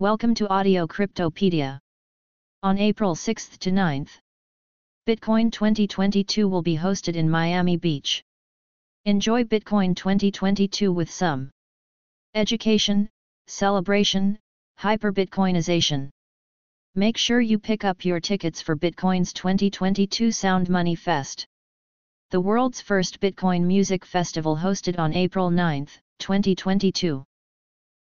[0.00, 1.78] Welcome to Audio Cryptopedia.
[2.62, 4.08] On April 6 to 9th,
[5.06, 8.24] Bitcoin 2022 will be hosted in Miami Beach.
[9.04, 11.50] Enjoy Bitcoin 2022 with some
[12.34, 13.10] education,
[13.46, 14.38] celebration,
[14.78, 16.08] hyper-Bitcoinization.
[16.94, 21.44] Make sure you pick up your tickets for Bitcoin's 2022 Sound Money Fest.
[22.30, 25.86] The world's first Bitcoin music festival hosted on April 9,
[26.20, 27.22] 2022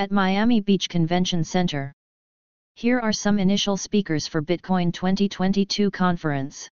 [0.00, 1.92] at Miami Beach Convention Center.
[2.74, 6.70] Here are some initial speakers for Bitcoin 2022 conference.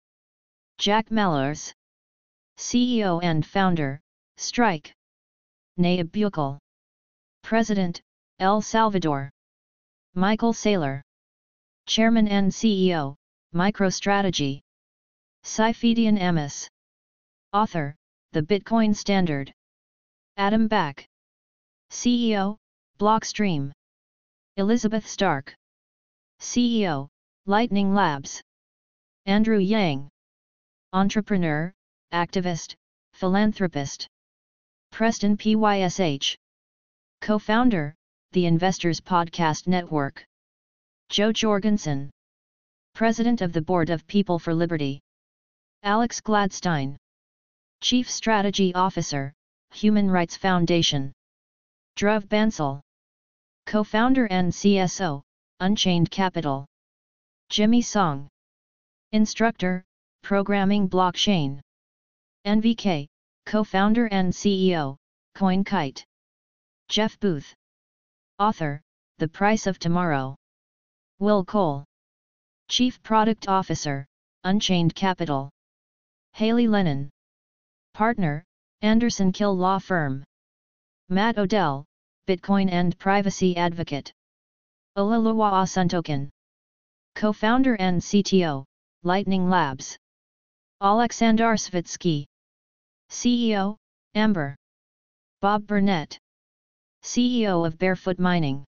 [0.77, 1.73] Jack Mallers,
[2.59, 3.99] CEO and founder,
[4.37, 4.93] Strike.
[5.79, 6.59] Nayib Bukele,
[7.41, 7.99] President,
[8.37, 9.31] El Salvador.
[10.13, 11.01] Michael Saylor,
[11.87, 13.15] Chairman and CEO,
[13.55, 14.61] MicroStrategy.
[15.43, 16.69] Saifedean Ammous,
[17.53, 17.95] Author,
[18.33, 19.51] The Bitcoin Standard.
[20.37, 21.07] Adam Back,
[21.89, 22.59] CEO,
[22.97, 23.73] Blockstream.
[24.55, 25.53] Elizabeth Stark.
[26.39, 27.09] CEO,
[27.45, 28.41] Lightning Labs.
[29.25, 30.07] Andrew Yang.
[30.93, 31.73] Entrepreneur,
[32.13, 32.73] activist,
[33.11, 34.07] philanthropist.
[34.91, 36.37] Preston PYSH.
[37.19, 37.93] Co-founder,
[38.31, 40.23] The Investors Podcast Network.
[41.09, 42.09] Jo Jorgensen.
[42.93, 45.01] President of the Board of People for Liberty.
[45.83, 46.95] Alex Gladstein.
[47.81, 49.33] Chief Strategy Officer,
[49.73, 51.11] Human Rights Foundation.
[51.97, 52.81] Dhruv Bansal.
[53.65, 55.21] Co-founder and CSO,
[55.59, 56.67] Unchained Capital.
[57.49, 58.27] Jimmy Song.
[59.11, 59.83] Instructor,
[60.21, 61.59] Programming Blockchain.
[62.45, 63.07] NVK,
[63.47, 64.97] Co-founder and CEO,
[65.35, 66.03] CoinKite.
[66.89, 67.55] Jeff Booth.
[68.37, 68.81] Author,
[69.17, 70.35] The Price of Tomorrow.
[71.19, 71.85] Will Cole.
[72.67, 74.05] Chief Product Officer,
[74.43, 75.49] Unchained Capital.
[76.33, 77.09] Hailey Lennon.
[77.93, 78.43] Partner,
[78.81, 80.23] Anderson Kill Law Firm.
[81.09, 81.85] Matt Odell,
[82.27, 84.11] Bitcoin and Privacy Advocate.
[84.97, 86.29] Olaoluwa Osuntokun.
[87.13, 88.65] Co-founder and CTO,
[89.03, 89.95] Lightning Labs.
[90.81, 92.25] Alexander Svitsky.
[93.11, 93.77] CEO,
[94.15, 94.55] Amber.
[95.39, 96.17] Bob Burnett.
[97.03, 98.65] CEO of Barefoot Mining.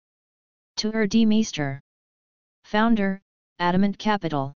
[0.75, 1.79] Tuur Demeester.
[2.63, 3.21] Founder,
[3.59, 4.51] Adamant Capital.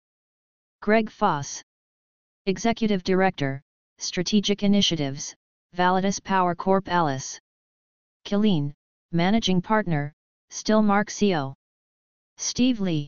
[0.81, 1.61] Greg Foss.
[2.47, 3.61] Executive Director,
[3.99, 5.35] Strategic Initiatives,
[5.75, 7.39] Validus Power Corp Alyse.
[8.25, 8.73] Killeen,
[9.13, 10.11] Managing Partner,
[10.51, 11.53] Stillmark CO.
[12.35, 13.07] Steve Lee.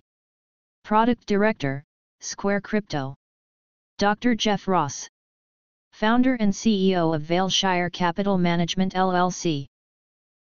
[0.86, 1.84] Product Director,
[2.22, 3.16] Square Crypto.
[3.98, 4.34] Dr.
[4.34, 5.10] Jeff Ross.
[5.92, 9.66] Founder and CEO of Vailshire Capital Management LLC.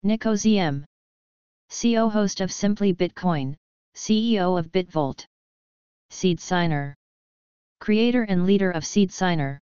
[0.03, 0.87] Nico ZM.
[1.69, 3.55] CEO host of Simply Bitcoin,
[3.95, 5.27] CEO of Bitvolt.
[6.09, 6.95] Seed Signer.
[7.79, 9.61] Creator and leader of Seed Signer.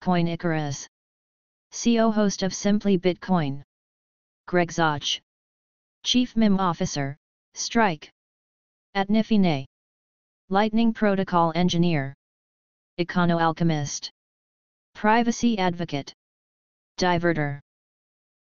[0.00, 0.86] Coin Icarus.
[1.72, 3.64] CEO host of Simply Bitcoin.
[4.50, 5.20] Greg Zoch.
[6.02, 7.16] Chief MIM Officer,
[7.54, 8.10] Strike.
[8.96, 9.64] At Nifine.
[10.48, 12.12] Lightning Protocol Engineer.
[12.98, 14.10] Econo Alchemist.
[14.92, 16.12] Privacy Advocate.
[16.98, 17.60] Diverter.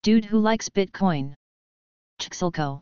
[0.01, 1.35] Dude who likes Bitcoin.
[2.19, 2.79] Chxilco.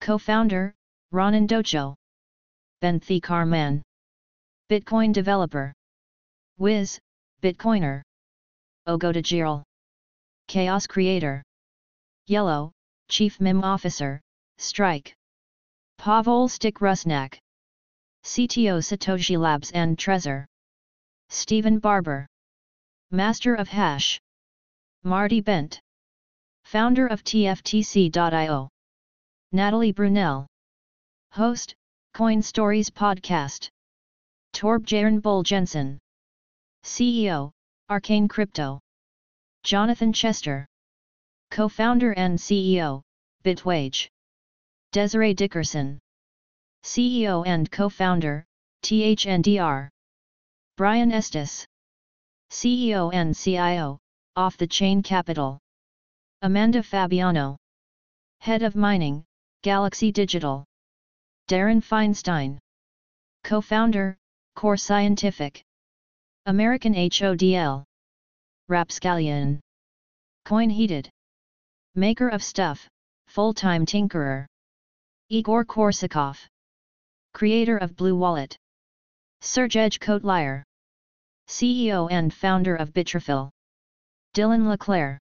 [0.00, 0.72] Co-founder,
[1.10, 1.96] Ronin Dojo.
[2.80, 3.82] Benthi Carman.
[4.70, 5.72] Bitcoin developer.
[6.58, 6.96] Wiz,
[7.42, 8.02] Bitcoiner.
[8.86, 9.64] Ogotajirl.
[10.46, 11.42] Chaos creator.
[12.28, 12.72] Yellow,
[13.08, 14.20] Chief MIM Officer,
[14.58, 15.14] Strike.
[15.96, 17.38] Pavol Stick Rusnak.
[18.24, 20.44] CTO Satoshi Labs and Trezor.
[21.28, 22.26] Stephen Barbour.
[23.12, 24.20] Master of Hash.
[25.04, 25.80] Marty Bent.
[26.64, 28.68] Founder of TFTC.io.
[29.52, 30.46] Natalie Brunell.
[31.30, 31.76] Host,
[32.12, 33.68] Coin Stories Podcast.
[34.52, 36.00] Torbjørn Bull Jensen.
[36.82, 37.52] CEO,
[37.88, 38.80] Arcane Crypto.
[39.62, 40.66] Jonathan Chester
[41.50, 43.02] co-founder and CEO,
[43.44, 44.08] Bitwage.
[44.92, 45.98] Desiree Dickerson,
[46.84, 48.44] CEO and co-founder,
[48.82, 49.88] THNDR.
[50.76, 51.66] Brian Estes,
[52.50, 53.98] CEO and CIO,
[54.36, 55.58] Off the Chain Capital.
[56.42, 57.56] Amanda Fabiano,
[58.40, 59.24] Head of Mining,
[59.62, 60.64] Galaxy Digital.
[61.48, 62.58] Darin Feinstein,
[63.42, 64.16] co-founder,
[64.54, 65.62] Core Scientific.
[66.46, 67.84] American HODL.
[68.68, 69.60] Rapscallion.
[70.44, 71.10] Coin Heated.
[71.98, 72.86] Maker of Stuff,
[73.26, 74.44] full-time tinkerer.
[75.30, 76.38] Igor Korsakov.
[77.32, 78.54] Creator of Blue Wallet.
[79.40, 80.62] Sergej Kotliar.
[81.48, 83.48] CEO and founder of Bitrefill.
[84.34, 85.18] Dylan LeClair.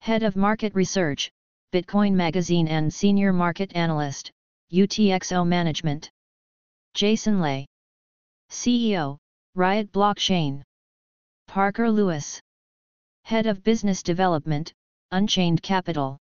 [0.00, 1.30] Head of Market Research,
[1.72, 4.32] Bitcoin Magazine and Senior Market Analyst,
[4.72, 6.10] UTXO Management.
[6.94, 7.66] Jason Les.
[8.50, 9.16] CEO,
[9.54, 10.60] Riot Blockchain.
[11.46, 12.40] Parker Lewis.
[13.22, 14.72] Head of Business Development,
[15.14, 16.18] Unchained Capital.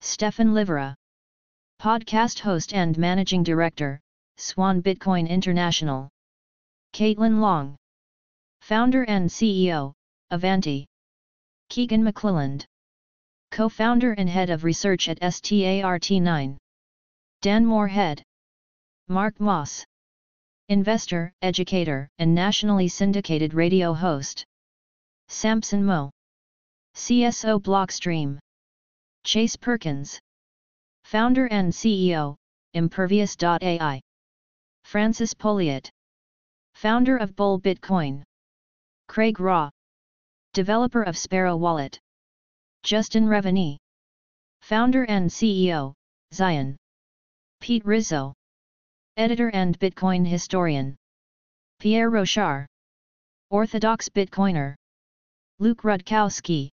[0.00, 0.94] Stephan Livera.
[1.82, 3.98] Podcast host and Managing Director,
[4.36, 6.08] Swan Bitcoin International.
[6.92, 7.74] Caitlin Long.
[8.60, 9.92] Founder and CEO,
[10.30, 10.86] Avanti.
[11.70, 12.64] Keagan McClelland.
[13.50, 16.56] Co-founder and Head of Research at START9.
[17.42, 18.22] Dan Morehead.
[19.08, 19.84] Mark Moss.
[20.68, 24.44] Investor, educator, and nationally syndicated radio host.
[25.26, 26.12] Samson Mow.
[26.96, 28.38] CSO Blockstream.
[29.24, 30.20] Chase Perkins.
[31.02, 32.36] Founder and CEO,
[32.74, 34.00] Impervious.ai.
[34.84, 35.90] Francis Pouliot.
[36.74, 38.22] Founder of Bull Bitcoin.
[39.08, 39.70] Craig Raw.
[40.52, 41.98] Developer of Sparrow Wallet.
[42.84, 43.76] Justin Rezvani.
[44.62, 45.94] Founder and CEO,
[46.32, 46.76] Zion.
[47.60, 48.32] Pete Rizzo.
[49.16, 50.94] Editor and Bitcoin historian.
[51.80, 52.66] Pierre Rochard.
[53.50, 54.74] Orthodox Bitcoiner.
[55.58, 56.70] Luke Rudkowski.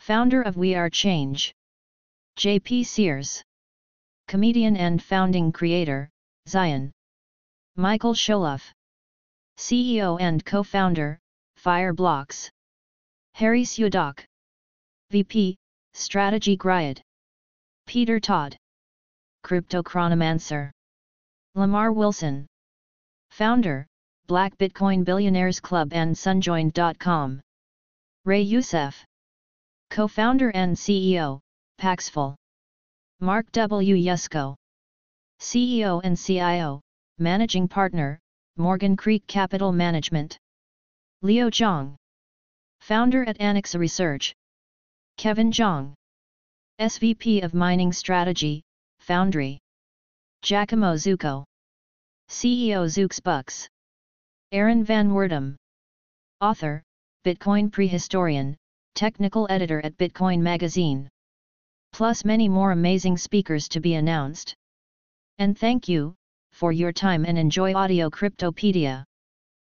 [0.00, 1.54] Founder of We Are Change.
[2.36, 2.84] J.P.
[2.84, 3.44] Sears.
[4.28, 6.08] Comedian and founding creator,
[6.48, 6.90] Zion.
[7.76, 8.62] Michael Shaulov.
[9.58, 11.18] CEO and co-founder,
[11.62, 12.48] Fireblocks.
[13.34, 14.24] Harry Sudock.
[15.10, 15.58] VP,
[15.92, 17.02] Strategy Griid.
[17.86, 18.56] Peter Todd.
[19.44, 20.70] Cryptochronomancer.
[21.54, 22.46] Lamar Wilson.
[23.32, 23.86] Founder,
[24.26, 27.42] Black Bitcoin Billionaires Club and Sunjoined.com.
[28.24, 29.04] Ray Youssef.
[29.90, 31.40] Co-founder and CEO,
[31.78, 32.36] Paxful.
[33.18, 33.96] Mark W.
[33.96, 34.54] Yusko.
[35.40, 36.80] CEO and CIO,
[37.18, 38.20] Managing Partner,
[38.56, 40.38] Morgan Creek Capital Management.
[41.22, 41.96] Leo Zhang.
[42.80, 44.32] Founder at Anicca Research.
[45.16, 45.94] Kevin Zhang.
[46.80, 48.62] SVP of Mining Strategy,
[49.00, 49.58] Foundry.
[50.42, 51.44] Giacomo Zucco.
[52.28, 53.68] CEO Zooks Bucks.
[54.52, 55.56] Aaron Van Wirdum.
[56.40, 56.80] Author,
[57.24, 58.56] Bitcoin Prehistorian,
[58.94, 61.08] Technical Editor at Bitcoin Magazine.
[61.92, 64.54] Plus many more amazing speakers to be announced.
[65.38, 66.14] And thank you,
[66.52, 69.04] for your time and enjoy Audio Cryptopedia.